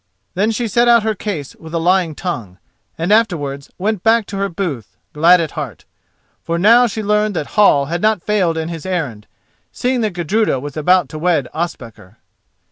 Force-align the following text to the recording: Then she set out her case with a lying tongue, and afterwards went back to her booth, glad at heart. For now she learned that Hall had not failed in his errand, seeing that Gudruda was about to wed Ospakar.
Then 0.33 0.49
she 0.49 0.67
set 0.67 0.87
out 0.87 1.03
her 1.03 1.13
case 1.13 1.55
with 1.55 1.75
a 1.75 1.77
lying 1.77 2.15
tongue, 2.15 2.57
and 2.97 3.13
afterwards 3.13 3.69
went 3.77 4.01
back 4.01 4.25
to 4.25 4.37
her 4.37 4.49
booth, 4.49 4.97
glad 5.13 5.39
at 5.39 5.51
heart. 5.51 5.85
For 6.41 6.57
now 6.57 6.87
she 6.87 7.03
learned 7.03 7.35
that 7.35 7.49
Hall 7.53 7.85
had 7.85 8.01
not 8.01 8.23
failed 8.23 8.57
in 8.57 8.67
his 8.69 8.87
errand, 8.87 9.27
seeing 9.71 10.01
that 10.01 10.13
Gudruda 10.13 10.59
was 10.59 10.75
about 10.75 11.07
to 11.09 11.19
wed 11.19 11.47
Ospakar. 11.53 12.17